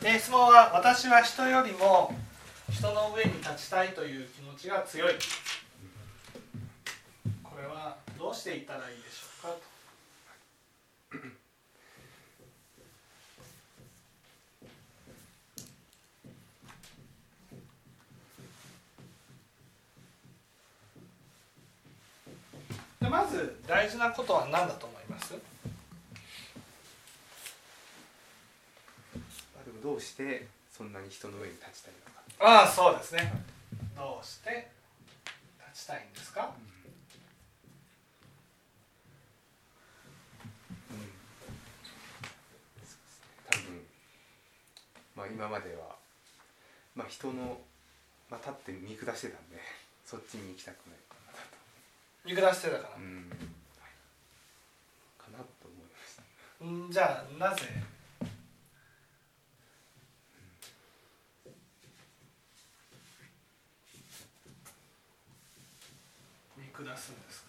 [0.00, 2.14] で質問は私は人よりも
[2.70, 5.14] 人の上に立ちたいという気持ちが強い。
[7.42, 9.60] これはどうしていったらいいでしょうかと。
[23.00, 25.38] でまず大事なことは何だと思いますあ
[29.64, 31.92] でもどうしてそんなに人の上に立ちたい
[32.38, 32.60] のか。
[32.60, 33.32] ああそうですね。
[33.96, 34.68] どうして
[35.72, 36.52] 立ちたいんですか？
[43.50, 43.86] 多分
[45.16, 45.96] まあ今までは
[46.94, 47.58] まあ人の、
[48.30, 49.56] まあ、立って見下してたんで
[50.04, 51.38] そっちに行きたくないかなと。
[52.26, 53.30] 見下してたからうん。
[55.16, 56.22] かなと思いました。
[56.60, 57.62] うんじゃあなぜ
[66.84, 67.48] 下すんですか？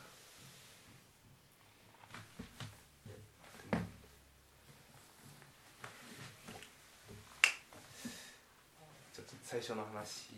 [9.44, 10.30] 最初の話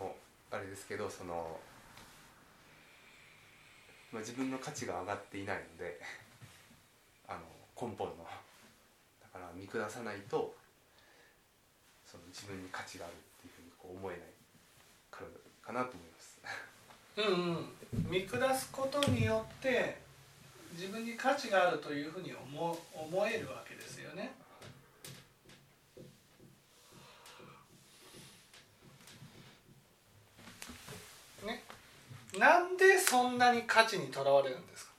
[0.00, 0.14] の
[0.50, 1.58] あれですけどその、
[4.12, 6.00] まあ、自分の価値が上がっていないので
[7.28, 7.40] あの
[7.88, 8.28] 根本の
[9.22, 10.56] だから見下さないと
[12.04, 14.28] その自分に価値があるっていうふうにこう思えない
[15.10, 15.26] から
[15.62, 16.15] かなと思います。
[17.16, 18.10] うんうん。
[18.10, 20.00] 見下すことによって
[20.72, 24.34] 自分に価値があるというふうに思思えるわけですよね。
[31.44, 31.62] ね。
[32.38, 34.92] なんでそんなに価値にとらわれるんですか？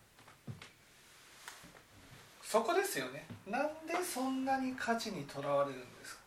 [2.43, 3.27] そこですよね。
[3.45, 6.21] なんでそんなに価値にとらわれるんですか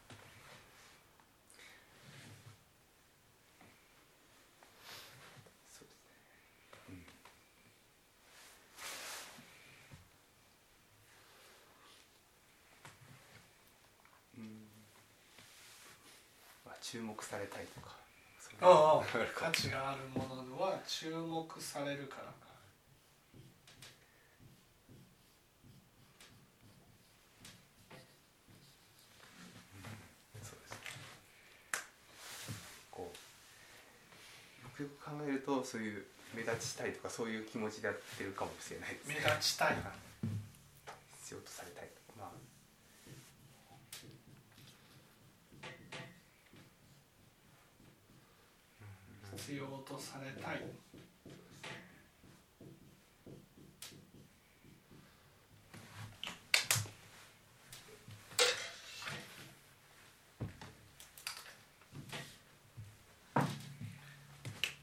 [5.69, 6.05] そうです
[6.91, 7.05] ね
[14.37, 14.69] うん、うん
[16.65, 17.97] まあ、注目されたいとか。
[18.39, 19.05] そういうああ。
[19.35, 22.33] 価値があるものは注目されるから
[34.63, 36.05] よくよく考えるとそういう
[36.35, 39.77] 目立ちたいとかそういう気持ちでやってるかもしれないです目ね立ちたい。
[41.23, 42.31] 必要とされたいとかまあ
[49.51, 50.63] 必要とされたい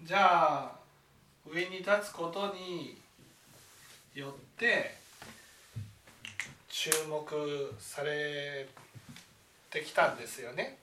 [0.04, 0.72] じゃあ
[1.50, 2.98] 上に立つことに
[4.14, 4.96] よって
[6.68, 8.68] 注目され
[9.70, 10.78] てきたんですよね。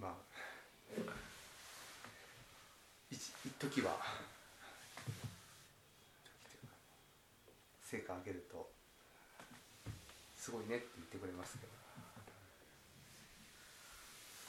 [0.00, 0.28] まあ
[3.10, 3.96] 一一時は
[7.84, 8.68] 成果上げると
[10.36, 11.78] すごいねって言ってくれますけど。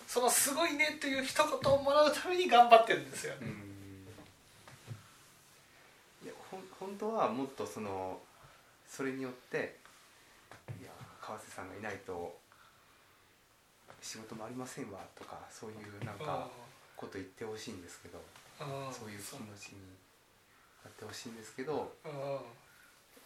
[0.09, 3.41] そのすごいねっていう一言をもらうために頑張ってるんですよね。
[3.41, 3.47] うん。
[6.25, 8.19] いやほん本当はもっとその
[8.87, 9.77] それによって
[10.81, 10.89] いや
[11.21, 12.35] 川瀬さんがいないと
[14.01, 16.49] 仕事もありませんわとかそういうなんか
[16.95, 18.19] こと言ってほしいんですけど
[18.59, 19.79] そういう気持ちに
[20.83, 21.95] なってほしいんですけど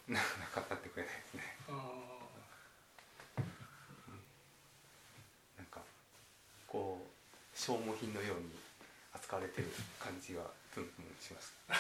[0.08, 0.26] なか
[0.62, 1.44] なかってくれないですね。
[1.70, 1.76] うん。
[5.58, 5.80] なんか
[6.68, 8.50] こう消耗品のように
[9.14, 9.68] 扱われてる
[10.00, 10.44] 感じは
[10.76, 11.54] プンプンします。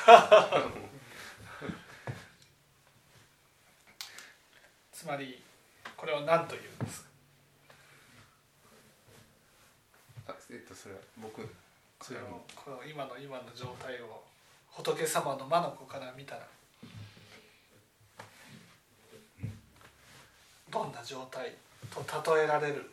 [4.93, 5.43] つまり
[5.97, 7.03] これを何と言うんです
[10.25, 10.33] か？
[10.33, 11.41] あえっとそれは僕
[12.05, 14.23] これをこの今の今の状態を
[14.67, 16.41] 仏様の魔の子から見たら
[20.71, 21.53] どんな状態
[21.93, 22.03] と
[22.35, 22.89] 例えられる？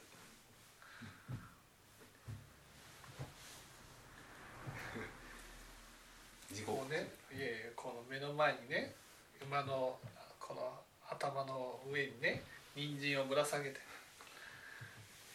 [6.66, 8.94] こうねいやいやこの目の前にね
[9.42, 9.98] 馬の
[10.38, 10.78] この
[11.08, 12.42] 頭の上にね
[12.76, 13.80] 人参をぶら下げて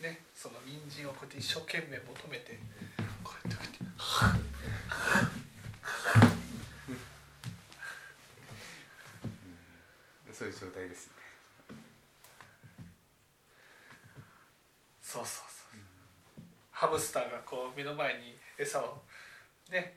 [0.01, 2.57] ねその人参をこうやって一生懸命求めて
[3.23, 3.64] こうやって
[10.31, 11.13] そういう状態ですね。
[15.01, 15.79] そうそうそう。
[16.71, 19.01] ハムスターがこう目の前に餌を
[19.71, 19.95] ね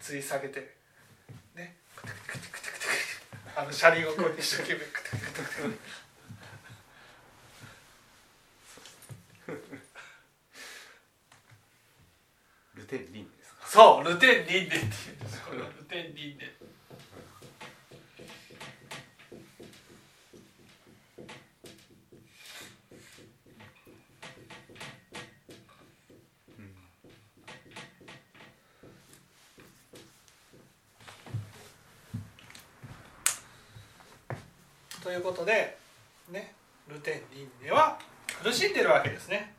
[0.00, 0.74] 吊り下げて
[1.54, 2.86] ねクテクテクテクテクテ
[3.54, 5.68] あの車輪をこう一生懸命クテクテクテクテク
[12.76, 13.66] ルテンリンですか？
[13.66, 16.44] そうルテンリンネっていうんですこれはルテンリンネ
[35.02, 35.78] ということで
[36.30, 36.52] ね
[36.88, 37.98] ルテンリンネは
[38.42, 39.54] 苦しんでるわけですね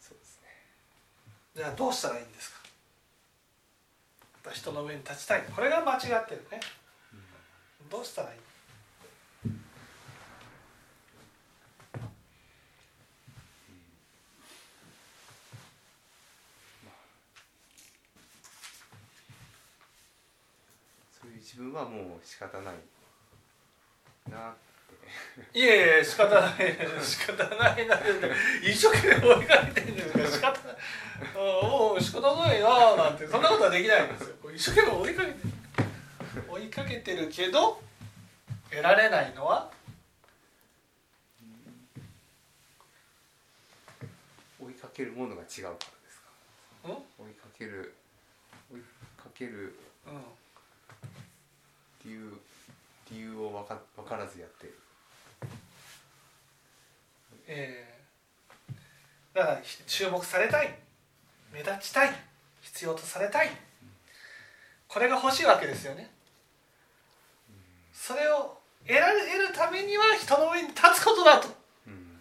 [0.00, 0.48] そうですね
[1.54, 2.60] じゃあどうしたらいいんですか
[4.22, 5.42] やっぱ人の上に立ちたい。
[5.54, 6.60] これが間違ってるね。
[7.90, 8.36] どうしたらいい？
[21.18, 22.74] そういう自分はもう仕方ない
[24.30, 24.54] なっ
[25.52, 25.58] て。
[25.58, 26.52] いえいえ仕方ない。
[27.02, 27.98] 仕方ないな
[28.62, 30.76] 一生懸命追いかけてるんですから仕方ない。
[31.34, 33.26] うんもう仕方ないななんて。
[33.26, 37.78] そんなことはできないんですよ一生懸命追いかけてる追いかけてるけど
[38.70, 39.70] 得られないのは？
[44.58, 45.78] 追いかけるものが違うからで
[46.10, 46.30] すか？
[46.86, 47.94] うん、うん、追いかける
[48.72, 48.80] 追い
[49.18, 49.78] かける
[52.02, 52.32] 理由
[53.10, 54.68] 理由を分か分からずやって。
[54.68, 54.78] る
[57.46, 57.98] え。
[59.34, 60.74] ー、だから注目されたい。
[61.52, 62.10] 目立ちたい。
[62.62, 63.50] 必要とされたい
[64.96, 66.10] これが欲しいわけですよね。
[67.92, 68.56] それを
[68.86, 71.48] 得られ得るためには人の上に立つことだと。
[71.86, 72.16] うん。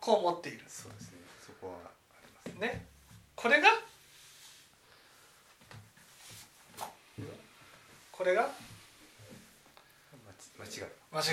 [0.00, 0.64] こう思っている。
[0.66, 1.18] そうですね。
[1.46, 2.84] そこはありますね。
[3.36, 3.68] これが？
[8.10, 8.48] これが？
[10.58, 10.82] 間違い。
[11.12, 11.26] 間違い。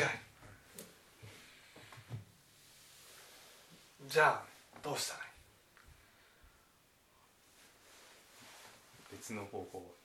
[4.08, 4.44] じゃあ
[4.84, 5.24] どうしたらい
[9.12, 9.18] い？
[9.18, 9.84] 別の方法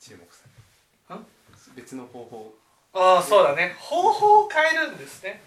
[0.00, 1.26] 注目さんれる。
[1.76, 2.54] 別の方法。
[2.92, 3.76] ああそうだね。
[3.78, 5.42] 方法を変えるんですね。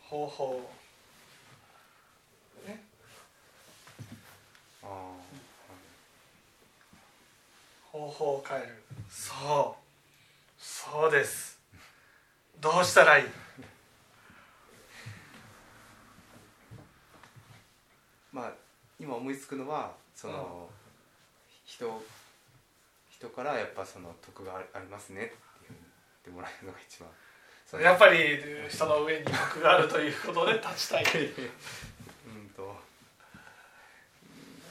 [0.00, 0.68] 方法
[2.66, 2.84] ね
[4.82, 4.90] ああ
[7.90, 8.82] 方法を変える。
[9.08, 9.82] そう。
[10.58, 11.58] そうです。
[12.60, 13.24] どうしたらいい？
[18.32, 18.52] まあ
[19.00, 20.68] 今思いつくのはその、
[21.64, 22.02] 人
[23.18, 25.86] 人からやっぱその得があありますねっていうふうに言
[26.20, 27.08] ってもらえるのが一番。
[27.82, 32.78] やっぱり人の上に徳があるということで立ちたい うんとうんなん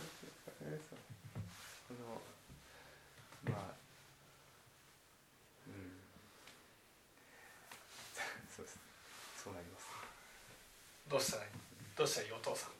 [0.08, 0.30] てい
[0.62, 1.00] うんですかねそう
[1.90, 2.22] その
[3.54, 3.76] まあ
[5.68, 6.00] うん
[8.56, 8.82] そうですね
[9.44, 9.88] そうなります
[11.10, 11.52] どうしたらいい
[11.98, 12.72] どうしたらいいお父さん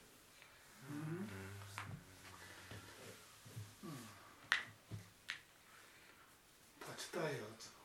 [6.96, 7.30] 立ちたいや
[7.60, 7.76] つ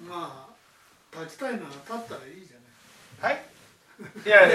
[0.00, 2.60] まあ立ちたいなら立ったらいいじゃ
[3.24, 3.32] ない。
[3.32, 3.42] はい？
[4.26, 4.46] いや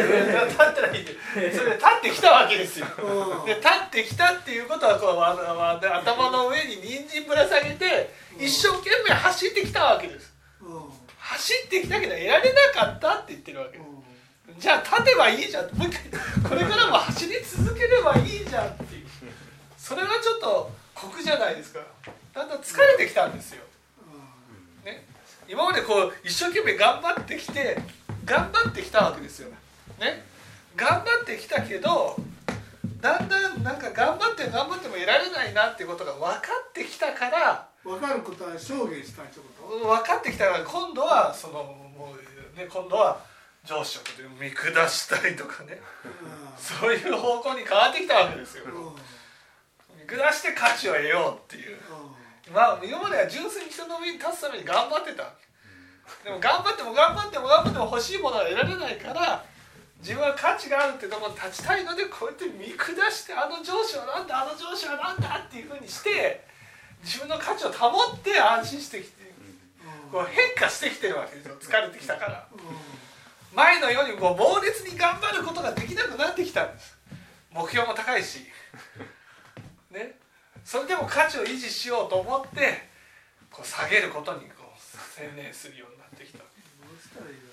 [0.46, 2.86] 立ったらいいそれで立ってきたわけですよ。
[3.00, 3.46] うん。
[3.46, 10.34] で立ってきたっていうことはこうあのあの頭の上に人参ぶら下げて一生懸命走ってきたわけです。
[10.62, 10.84] うん。
[11.18, 13.90] 走ってきたけど得られなかったって言ってるわけです。
[14.60, 15.66] じゃあ立てばいいじゃん。
[15.76, 16.04] もう一回
[16.50, 19.08] これからも走り続ければいいじゃんっていう。
[19.78, 21.80] それはちょっと酷じゃないですか。
[22.34, 23.67] だんだん疲れてきたんですよ、ね、
[25.48, 27.78] 今までこう一生懸命頑張ってきて
[28.26, 29.50] 頑張ってきたわけですよ、
[30.00, 30.26] ね、
[30.76, 32.16] 頑張ってきたけど
[33.02, 39.46] だんだんなんか頑張って頑張っても得られないなっていうことが分かってきたから分かることは証言したいってこ
[39.82, 39.88] と？
[39.88, 42.16] 分かってきたから今度はそのも
[42.56, 43.20] う、ね、今度は
[43.64, 44.02] 上司を
[44.42, 45.80] 見下したりとかね。
[46.58, 48.66] そういう方向に変わってきたわけですよ。
[50.00, 51.78] 見下して価値を得ようっていう
[52.54, 55.34] まあ今までは純粋に人の上に立つために頑張ってた。
[56.24, 59.44] でも頑張っても頑張っても頑張っても欲しいものが得られないから
[60.00, 66.46] 自分は価値があるってところに立ちたいのでこうやって見下してあの上司はなんだあの上司はなんだっていうふうにして
[67.04, 69.28] 自分の価値を保って安心してきて
[70.12, 71.56] こう変化してきてるわけですよ。
[71.60, 72.48] 疲れてきたから。
[73.54, 76.98] 前のようにこう猛烈に頑張ることができなくなってきたんです。
[77.52, 78.46] 目標も高いし。
[79.92, 80.16] ね
[80.68, 82.90] それでも価値を維持しようと思って
[83.50, 84.82] こう下げることにこう
[85.16, 86.40] 専念するようになってきた。
[86.40, 86.44] ど
[86.94, 87.44] うしたらいいだ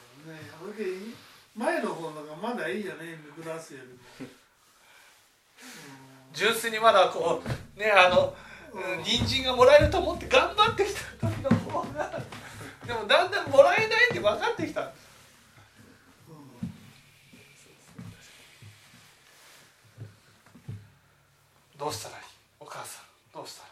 [0.60, 1.14] ろうね。
[1.54, 4.30] 前の方のがまだいいじゃね見下すよりも、
[6.32, 8.34] 純粋にまだこうねあの
[8.72, 9.04] うん。
[9.04, 12.20] 人参がもらえると思って頑張ってきた時の方が
[12.84, 14.86] でもだんだんもらえないって分かってきた。
[14.86, 14.92] ん。
[21.78, 22.24] どうしたらいい？
[22.58, 23.03] お母さん
[23.34, 23.64] どうした？
[23.64, 23.68] ら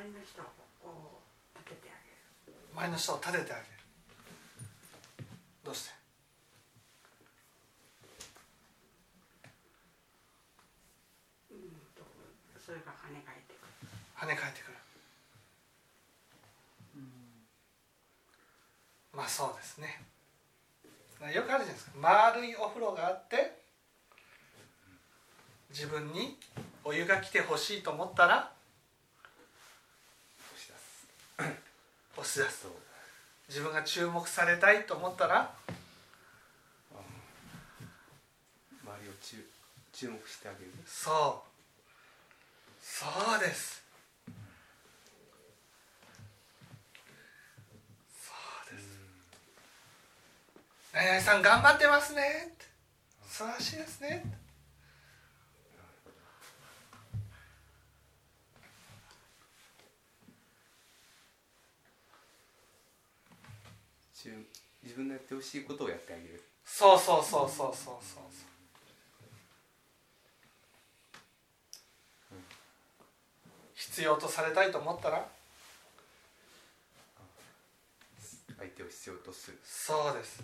[0.00, 1.22] 周りの人を
[1.54, 2.10] 立ててあげ
[2.50, 2.58] る。
[2.74, 3.66] 前の人を立ててあげる。
[5.64, 5.90] どうして？
[11.52, 11.58] うん
[11.94, 12.02] と
[12.58, 13.70] それが跳ね返ってくる。
[14.18, 14.76] 跳ね返ってくる
[19.14, 20.00] まあそうですね。
[21.34, 21.92] よくあるじゃないですか。
[22.00, 23.58] 丸いお風呂があって
[25.68, 26.38] 自分に
[26.82, 28.50] お湯が来てほしいと思ったら
[30.54, 31.06] 押し出す。
[32.16, 32.66] 押し出す。
[33.50, 35.52] 自分が注目されたいと思ったら
[38.82, 39.44] 周りを注
[39.92, 40.70] 注目してあげる。
[40.86, 41.46] そう。
[42.80, 43.04] そ
[43.36, 43.84] うです
[48.18, 48.32] そ
[48.72, 48.86] うです
[50.96, 52.22] 何々さん頑張ってますね
[53.28, 54.24] 素晴らしいですね
[64.82, 66.42] 自分のやってほしいことをやってあげる。
[66.64, 68.24] そうそうそうそうそうそう。
[73.74, 75.28] 必要とされたいと思ったら？
[78.58, 79.58] 相手を必要とする。
[79.62, 80.42] そうです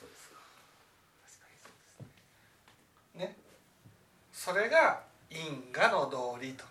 [0.00, 0.36] そうですか
[1.22, 3.36] 確かにそうですねね
[4.50, 4.98] それが
[5.30, 6.64] 因果の道理と。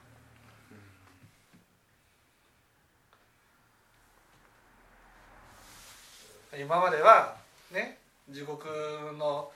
[6.59, 7.37] 今までは
[7.71, 8.67] ね地獄
[9.17, 9.49] の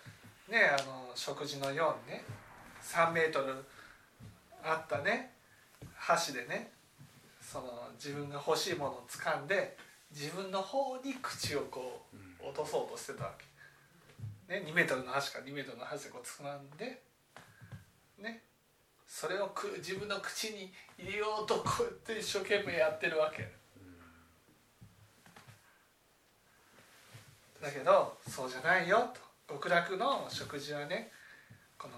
[0.50, 2.24] ねあの食事のようにね
[2.82, 3.56] 3メートル
[4.64, 5.34] あったね
[5.94, 6.72] 箸でね
[7.42, 9.76] その自分が欲しいものを掴んで
[10.12, 12.06] 自分の方に口をこ
[12.42, 13.32] う落とそうとしてたわ
[14.48, 17.02] け、ね、2メートルの箸か2メートルの箸でこう掴んで
[18.24, 18.42] ね。
[19.08, 23.52] それをく自分の口に入れようとこうやって一生懸命やってるわけ。
[27.62, 29.54] だけどそうじゃないよと。
[29.54, 31.12] 極楽の食事はね
[31.78, 31.94] この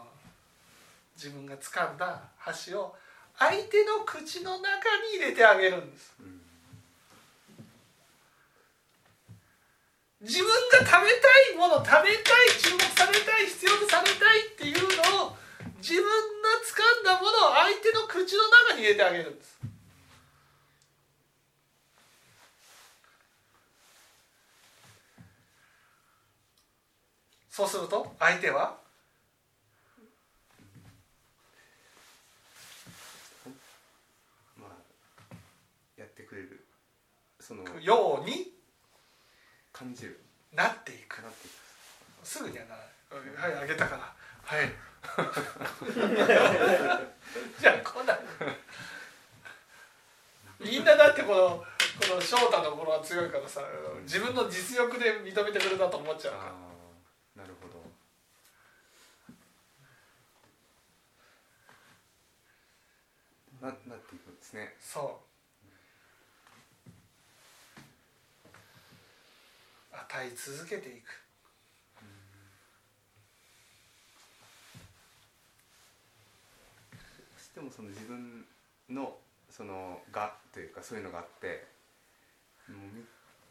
[1.15, 2.93] 自分が掴んだ箸を
[3.37, 4.67] 相手の口の中
[5.13, 6.13] に入れてあげるんです。
[10.21, 11.03] 自分が食べた
[11.53, 12.05] いもの食べたい
[12.59, 14.81] 注目されたい必要とされたいっていう
[15.13, 15.34] のを
[15.85, 16.09] 自分が
[16.65, 19.59] 掴んだものを相手の口の中に入れてあげるんです。
[27.51, 28.79] そうすると相手は
[34.57, 35.35] まあ
[35.97, 36.65] やってくれる。
[37.39, 38.51] そのように
[39.71, 40.19] 感じる。
[40.51, 41.21] なっていく。
[41.21, 41.53] なっていく。
[42.25, 43.53] すぐにはならない。
[43.53, 44.15] はいあげたから
[44.45, 44.69] はい。
[47.59, 48.13] じゃあ来な。
[48.13, 48.17] い
[50.59, 51.65] みんなだってこの
[52.09, 53.61] この翔太の頃は強いからさ
[54.03, 56.53] 自分の実力で認めてくれたと思っちゃうから。
[57.43, 57.83] なるほど。
[63.67, 64.75] ななっていくんですね。
[64.79, 65.25] そう。
[69.91, 71.25] 与え続けていく
[76.91, 76.97] ど
[77.35, 78.43] うしてもその自分
[78.89, 79.15] の
[79.49, 81.63] そのがというかそういうのがあって
[82.67, 83.01] もうみ、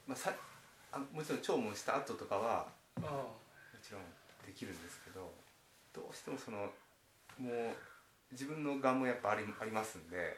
[0.06, 0.30] まあ、さ
[0.92, 2.66] あもちろん聴聞した後とかは
[2.98, 3.08] うんも
[3.82, 4.02] ちろん
[4.44, 5.32] できるんですけど
[5.94, 6.68] どうしてもその
[7.38, 7.72] もう
[8.32, 10.36] 自分のがもやっぱありありますんで、え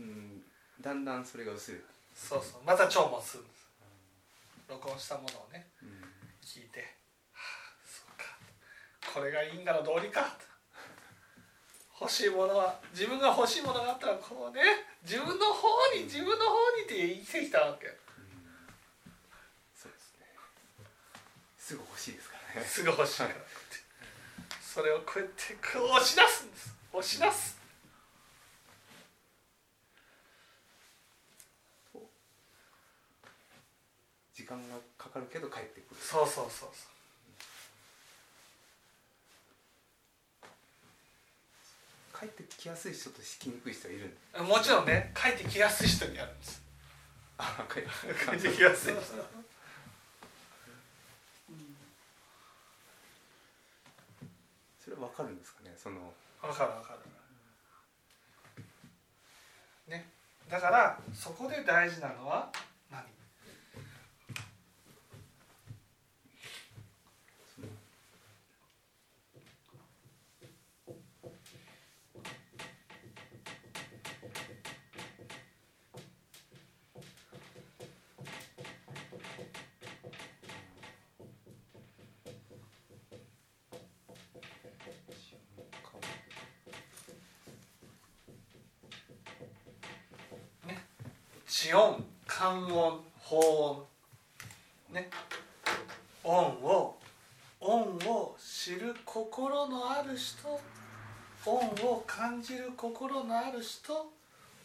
[0.00, 0.40] ーうん、
[0.80, 1.84] だんだんそれが薄れて、
[2.14, 2.62] そうそう。
[2.66, 3.68] また聴聞するんです。
[4.68, 5.88] 録音したものをねうん。
[6.42, 6.80] 聞いて
[7.34, 8.24] 「はあそうか。
[9.12, 10.38] これが因果の道理か」
[12.00, 14.62] 欲しいものは自分が欲しいものがあったらこうね
[15.02, 17.94] 自分の方に自分の方にって生きてきたわけ、うん、
[19.74, 20.26] そうですね。
[21.56, 22.66] すぐ欲しいですからね。
[22.66, 23.32] すぐ欲しい、はい、
[24.60, 26.74] それをこうやってこう押し出すんです。
[26.92, 27.58] 押し出す、
[31.94, 32.00] うん、
[34.34, 36.00] 時間がかかるけど帰ってくる。
[36.00, 36.94] そうそうそうそう。
[42.64, 44.16] きやすい人としきにくい人はいる
[44.48, 46.62] もちろんね帰ってきやすい人にあるんです。
[47.36, 47.82] あ帰っ
[48.40, 48.94] てきやすい。
[48.94, 49.02] 人。
[54.82, 55.74] それは分かるんですかね？
[55.76, 56.14] その。
[56.40, 56.94] わかるわか
[59.86, 59.92] る。
[59.92, 60.08] ね。
[60.48, 62.50] だからそこで大事なのは
[62.90, 63.02] 何
[67.54, 67.68] その
[91.64, 93.86] 地音観音法音
[94.92, 95.08] ね
[96.22, 96.98] 音を
[97.58, 97.72] 音
[98.06, 100.60] を知る心のある人
[101.46, 101.56] 音
[101.88, 104.12] を感じる心のある人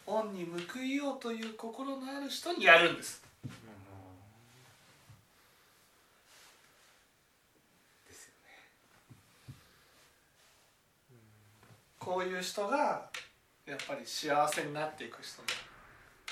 [0.06, 3.22] 音に報いようという心のある人にやるんです。
[8.06, 9.54] ですよね。
[11.98, 13.08] こういう人が
[13.64, 15.42] やっぱり幸せになっていく人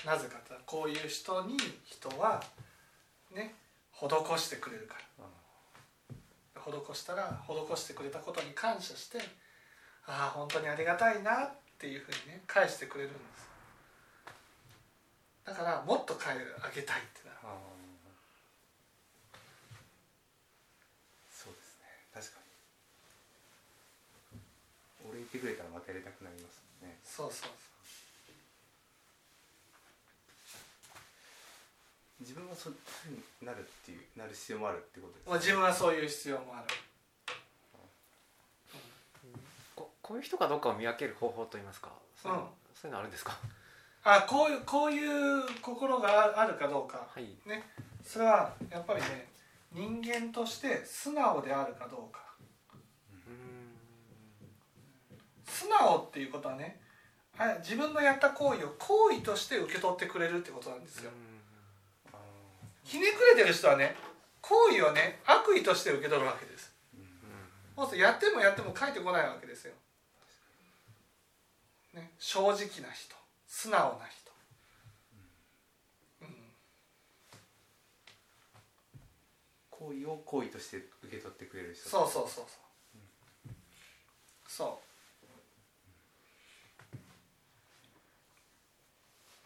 [0.04, 2.42] ななぜかとこういう人に人は
[3.34, 3.54] ね
[3.92, 5.24] 施してくれるから。
[6.68, 9.18] 施したら施してくれたことに感謝して
[10.06, 13.48] ああ本当にありがたいなっていうふうにね返してくれるんです。
[15.46, 16.36] だからもっと返あ
[16.74, 17.38] げたいってなる。
[21.30, 21.87] そうですね。
[22.12, 22.40] 確か
[24.34, 24.40] に。
[25.08, 26.98] 俺言ってくれたらまたやりたくなりますね。
[27.02, 27.50] そうそう
[32.20, 33.11] 自分はそういうふう
[33.42, 36.66] になるっていうなる必要もあるってことですそう、まあ、自分はそういう必要もある。
[39.76, 42.42] ここういう人かどうかを見分ける方法といいますかそういうん。
[42.74, 43.38] そういうのあるんですか？
[44.04, 47.07] あこういうこういう心があるかどうか。
[47.14, 47.37] はい。
[47.46, 47.62] ね。
[48.04, 49.28] それはやっぱりね
[49.72, 52.20] 人間として素直であるかどうか。
[53.28, 53.78] うん。
[55.46, 56.81] 素直っていうことはね
[57.38, 61.11] あ自分のやった行為を行為として受け取ってくれるってことなんですよ。
[61.11, 61.27] ああ
[62.88, 63.94] ひねくれてる人はね
[64.40, 66.72] 行為をね悪意として受け取るわけです。
[67.77, 69.74] もうやってもやっても返ってこないわけですよ、
[71.94, 73.14] ね、正直な人
[73.46, 74.33] 素直な人、
[76.22, 76.29] うん、
[79.70, 81.88] 行為を行為として受け取ってくれる人。
[81.88, 82.68] そうそうそうそう。
[84.48, 84.81] そ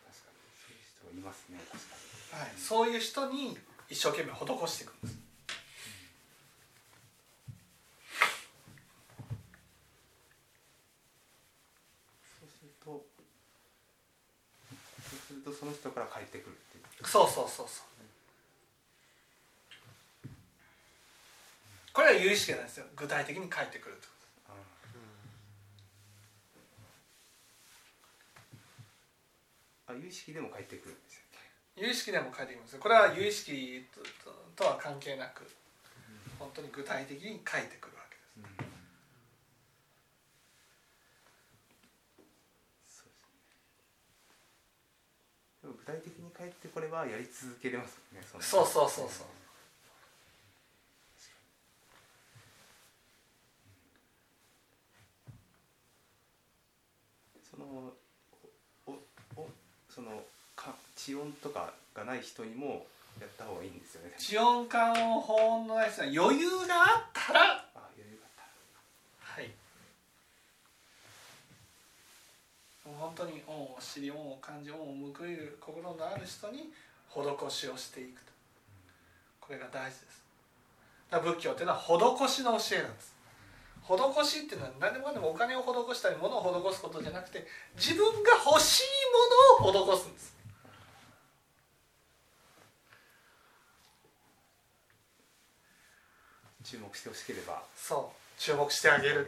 [0.09, 2.01] 確かにそういう人いますね確かう、
[2.32, 5.12] はい、そういう人に一生懸命施していくんです。
[5.12, 5.18] に
[12.40, 13.04] そうすると
[15.10, 17.06] そうするとその人から返ってくるっていう。
[17.06, 17.86] そうそうそうそう。
[21.92, 22.86] これは有意識なんですよ。
[22.96, 24.12] 具体的に返ってくるってこ
[29.86, 31.21] あ有意識でも返ってくるんですよ。
[31.21, 31.21] と
[31.76, 33.85] 有意識でも返ってきますこれは有意識
[34.54, 35.48] とは関係なく
[36.38, 38.98] 本当に具体的に返ってくるわけです。
[42.98, 43.38] そうですね。
[45.62, 48.42] でも具体的に返ってこればやり続けれますよねの。
[48.42, 49.26] そうそうそうそう。
[57.48, 57.92] その
[58.87, 58.92] お
[59.37, 59.48] お
[59.88, 60.31] そのか
[61.04, 62.86] 地音とかがない人にも
[63.20, 64.14] やった方がいいんですよね。
[64.16, 67.40] 地音感音法音のない人は余裕があったら。
[67.74, 68.46] あ余裕があっ
[69.34, 69.50] たはい。
[72.86, 76.70] もう本当に恩を知り恩を感じ恩を報いる心のある人に
[77.10, 78.30] 施しをしていくと。
[79.40, 80.22] これが大事です。
[81.10, 83.12] だから仏教っていうのは施しの教えなんです。
[83.82, 88.84] 施しっていうのは何でもかんでもお金を施したり物を施すことじゃなくて自分が欲しい
[89.58, 90.41] ものを施すんです。
[96.64, 98.40] 注目してほしければそう。
[98.40, 99.27] 注目してあげる。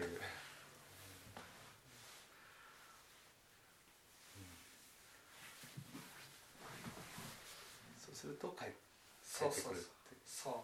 [8.04, 8.74] そうすると帰って
[9.24, 9.74] そうそう。
[10.26, 10.56] そう、う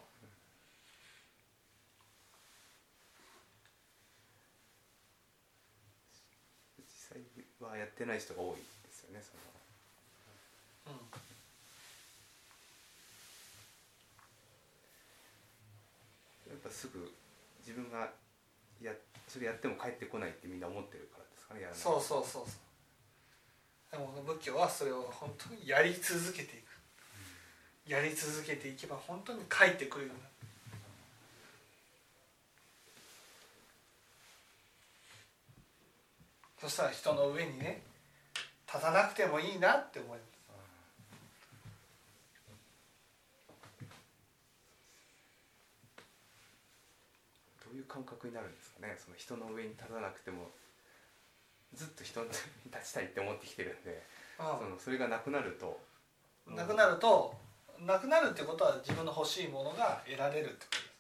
[6.82, 9.32] ん、実際はやってない人が多いですよねそ
[10.90, 11.29] の、うん。
[16.70, 17.12] すぐ
[17.60, 18.10] 自分が
[18.80, 18.92] や
[19.28, 22.70] それやっても帰ってこないってみんな思ってるからですかねやらないそうそうそうそう。
[23.90, 26.70] でも仏教はそれを本当にやり続けていく。
[27.90, 30.28] やり続けていけば本当に帰ってくるようにな。
[30.28, 30.30] る
[36.60, 37.82] そしたら人の上にね
[38.66, 40.29] 立たなくてもいいなって思います
[47.80, 48.94] いう感覚になるんですかね。
[48.96, 50.50] その人の上に立たなくても
[51.74, 54.02] ずっと人に立ちたいって思ってきてるんで
[54.38, 55.80] あそのそれがなくなると。
[56.48, 57.34] あなくなると
[57.80, 60.90] なくなるってことは自分の欲しいものが得られるってことです。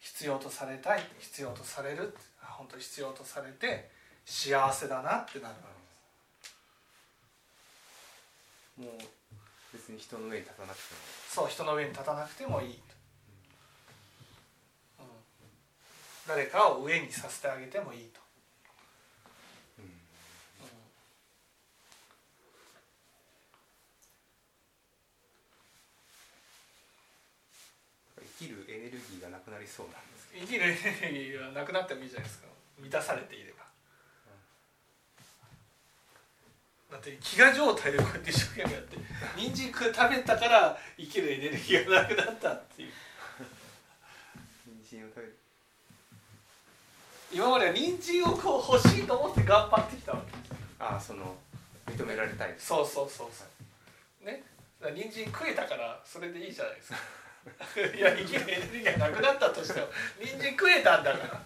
[0.00, 3.90] 必要とされたい必要とされるあ本当に必要とされて
[4.24, 5.60] 幸せだなってなるわ
[8.76, 8.92] けです。
[8.92, 9.00] もう
[9.72, 11.00] 別に人の上に立たなくても。
[11.28, 12.80] そう人の上に立たなくてもいいと、
[15.00, 15.06] うん、
[16.26, 18.20] 誰かを上にさせてあげてもいいと、
[19.78, 19.84] うん。
[19.84, 19.88] う
[28.38, 30.66] 生きるエネルギーがなくなりそうなんです生きるエ
[31.12, 32.46] ネルギーがなくなってもいいじゃないですか。
[32.78, 33.64] 満たされていれば、
[36.92, 38.96] だって飢餓状態でこうやって一生懸命やって
[39.36, 42.92] 人参食べたから生きるエネルギーがなくなったっていう。
[44.66, 45.41] ど 人参を食べる
[47.32, 51.34] 今までは人参をこう欲しいと思って頑張ってきたわけですああその
[51.86, 53.44] 認められたいそうそうそうそ
[54.22, 54.26] う。
[54.26, 54.42] ね。
[54.94, 56.98] 人参食えたからそれでいいじゃないですか。
[57.96, 59.88] いや生きるエネルギーがなくなったとしても
[60.20, 61.42] 人参食えたんだから。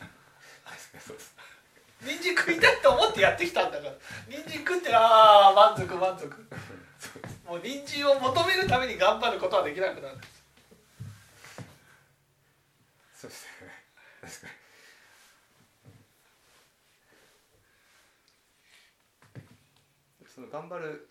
[2.02, 3.94] 人参食いたいと思ってやってきたんだから。
[4.28, 6.28] 人参食ってああ満足満足。
[6.98, 10.16] そうですもう人参を求めるために頑張ることはできなくなる
[13.14, 13.72] そうですよね。
[14.22, 14.55] 確かに
[20.36, 21.08] その頑張る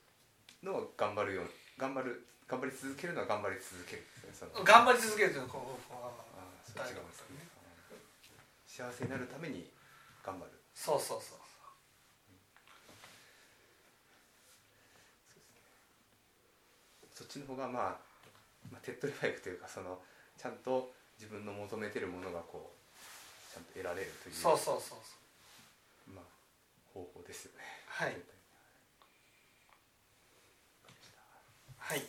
[0.62, 1.50] のは頑張るよう
[1.82, 4.06] 頑張る頑張り続けるのは頑張り続ける。
[4.06, 4.30] ね
[4.62, 7.42] 頑張り続けるというのはこうこうああそっちがですね。
[8.70, 9.66] 幸せになるために
[10.22, 10.52] 頑張る。
[10.76, 11.40] そうそうそう
[17.10, 17.98] そっちの方がまあ、
[18.70, 19.98] まあ、手っ取り早くというかその
[20.38, 26.14] ちゃんと自分の求めてるものがこうちゃんと得られるというそうそうそうそう。
[26.14, 26.26] まあ、
[26.94, 27.66] 方法ですよね。
[27.88, 28.35] はい
[31.88, 32.02] はい。